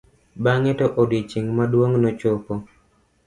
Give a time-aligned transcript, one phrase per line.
[0.43, 2.53] bange to odiochieng' maduong nochopo